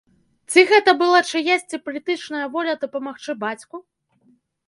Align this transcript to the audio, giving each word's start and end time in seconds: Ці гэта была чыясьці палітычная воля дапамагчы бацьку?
Ці 0.53 0.61
гэта 0.69 0.93
была 1.01 1.19
чыясьці 1.33 1.81
палітычная 1.89 2.45
воля 2.55 2.73
дапамагчы 2.87 3.31
бацьку? 3.47 3.75